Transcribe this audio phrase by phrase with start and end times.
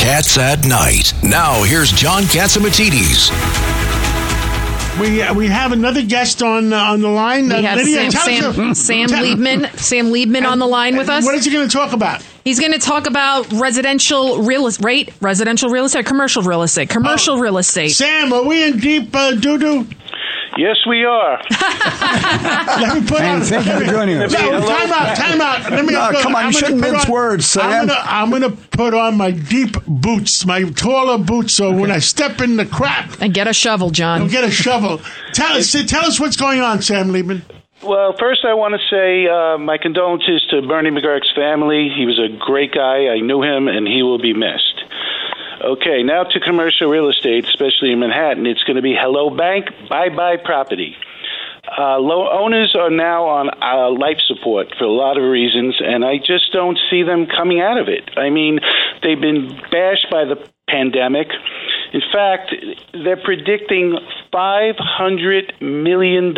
[0.00, 1.12] Cats at Night.
[1.22, 3.30] Now, here's John Catsimatidis.
[4.98, 7.48] We uh, we have another guest on uh, on the line.
[7.48, 10.96] We Uh, have Lydia, Sam, Sam, your- Sam tell- Liebman, Sam Liebman on the line
[10.96, 11.24] with us.
[11.24, 12.22] What is he going to talk about?
[12.44, 17.38] He's going to talk about residential real estate, residential real estate, commercial real estate, commercial
[17.38, 17.90] real estate.
[17.90, 19.86] Sam, are we in deep uh, doo doo?
[20.56, 21.40] Yes, we are.
[22.80, 23.46] Let me put And on.
[23.48, 24.32] thank you for joining us.
[24.32, 25.70] No, time out, time out.
[25.70, 25.92] Let me.
[25.92, 27.64] No, look, come on, I'm you shouldn't put mince on- words, Sam.
[27.70, 31.98] I'm gonna, I'm gonna put on my deep boots, my taller boots, so when I
[31.98, 34.28] step in the crap, And get a shovel, I'll John.
[34.28, 35.00] get a shovel.
[35.32, 37.42] Tell us, tell us what's going on, Sam Liebman.
[37.82, 41.88] Well, first, I want to say uh, my condolences to Bernie McGuirk's family.
[41.96, 43.08] He was a great guy.
[43.08, 44.84] I knew him, and he will be missed.
[45.64, 48.46] Okay, now to commercial real estate, especially in Manhattan.
[48.46, 50.96] It's going to be hello bank, bye bye property.
[51.66, 56.04] Uh, low owners are now on uh, life support for a lot of reasons, and
[56.04, 58.10] I just don't see them coming out of it.
[58.16, 58.60] I mean,
[59.02, 60.36] they've been bashed by the
[60.68, 61.28] pandemic.
[61.92, 62.54] In fact,
[62.92, 63.98] they're predicting
[64.32, 66.34] $500 million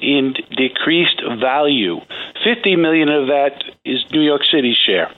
[0.00, 1.96] in decreased value.
[2.44, 5.10] 50 million of that is New York City's share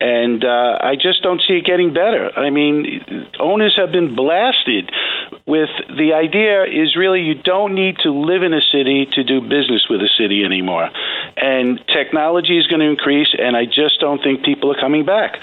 [0.00, 2.30] and uh, I just don't see it getting better.
[2.36, 3.02] I mean,
[3.40, 4.90] owners have been blasted
[5.46, 9.40] with the idea is really you don't need to live in a city to do
[9.40, 10.90] business with a city anymore,
[11.36, 15.40] and technology is going to increase, and I just don't think people are coming back.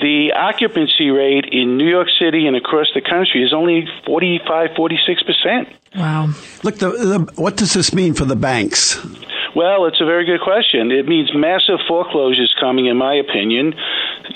[0.00, 5.22] The occupancy rate in New York City and across the country is only 45, 46
[5.22, 5.68] percent.
[5.94, 6.30] Wow.
[6.64, 8.98] Look, the, the, what does this mean for the banks?
[9.54, 10.90] Well, it's a very good question.
[10.90, 13.74] It means massive foreclosures coming, in my opinion.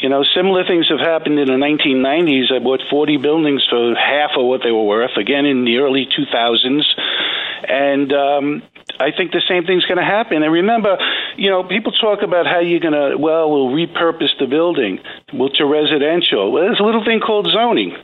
[0.01, 2.53] You know, similar things have happened in the 1990s.
[2.53, 6.07] I bought 40 buildings for half of what they were worth, again in the early
[6.07, 6.85] 2000s.
[7.69, 8.63] And um,
[9.01, 10.43] I think the same thing's going to happen.
[10.43, 10.97] And remember,
[11.37, 15.01] you know, people talk about how you're going to, well, we'll repurpose the building
[15.35, 16.53] well, to residential.
[16.53, 17.97] Well, there's a little thing called zoning.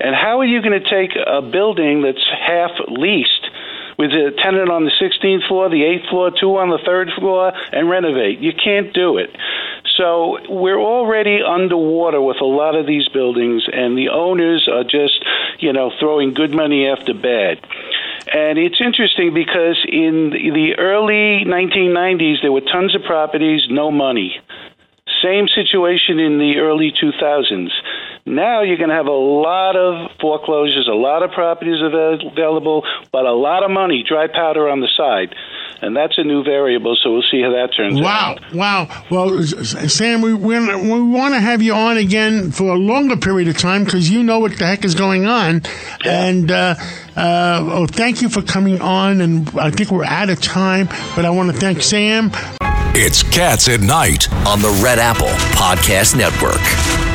[0.00, 3.50] And how are you going to take a building that's half leased?
[3.98, 7.52] with a tenant on the 16th floor, the 8th floor, two on the third floor,
[7.72, 8.40] and renovate.
[8.40, 9.30] You can't do it.
[9.96, 15.24] So we're already underwater with a lot of these buildings, and the owners are just,
[15.60, 17.60] you know, throwing good money after bad.
[18.32, 24.40] And it's interesting because in the early 1990s, there were tons of properties, no money.
[25.22, 27.70] Same situation in the early 2000s.
[28.26, 33.26] Now you're going to have a lot of foreclosures, a lot of properties available, but
[33.26, 35.34] a lot of money, dry powder on the side.
[35.82, 38.54] And that's a new variable, so we'll see how that turns Wow, out.
[38.54, 38.86] wow.
[38.88, 39.04] Wow.
[39.10, 43.48] Well, Sam, we we, we want to have you on again for a longer period
[43.48, 45.62] of time because you know what the heck is going on.
[46.04, 46.76] And uh,
[47.16, 49.20] uh, oh, thank you for coming on.
[49.20, 52.30] And I think we're out of time, but I want to thank Sam.
[52.96, 54.32] It's Cats at Night.
[54.46, 55.26] on the Red Apple
[55.58, 57.13] Podcast Network.